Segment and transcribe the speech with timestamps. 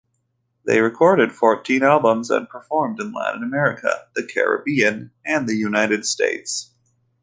[0.65, 6.71] They recorded fourteen albums and performed in Latin America, the Caribbean and United States.